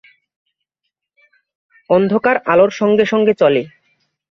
[1.89, 3.61] অন্ধকার আলোর সঙ্গে সঙ্গে চলে।